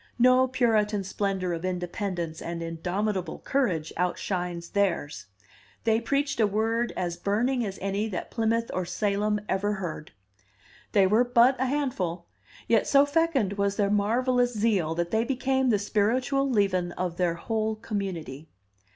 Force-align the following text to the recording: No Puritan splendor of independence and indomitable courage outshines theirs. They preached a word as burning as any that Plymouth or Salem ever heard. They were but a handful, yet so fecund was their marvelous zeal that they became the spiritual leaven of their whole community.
No 0.17 0.47
Puritan 0.47 1.03
splendor 1.03 1.53
of 1.53 1.63
independence 1.63 2.41
and 2.41 2.63
indomitable 2.63 3.37
courage 3.37 3.93
outshines 3.95 4.71
theirs. 4.71 5.27
They 5.83 6.01
preached 6.01 6.39
a 6.39 6.47
word 6.47 6.91
as 6.97 7.17
burning 7.17 7.63
as 7.63 7.77
any 7.83 8.07
that 8.09 8.31
Plymouth 8.31 8.71
or 8.73 8.83
Salem 8.83 9.39
ever 9.47 9.73
heard. 9.73 10.11
They 10.93 11.05
were 11.05 11.23
but 11.23 11.55
a 11.59 11.65
handful, 11.67 12.25
yet 12.67 12.87
so 12.87 13.05
fecund 13.05 13.59
was 13.59 13.75
their 13.75 13.91
marvelous 13.91 14.53
zeal 14.57 14.95
that 14.95 15.11
they 15.11 15.23
became 15.23 15.69
the 15.69 15.77
spiritual 15.77 16.49
leaven 16.49 16.93
of 16.93 17.17
their 17.17 17.35
whole 17.35 17.75
community. 17.75 18.49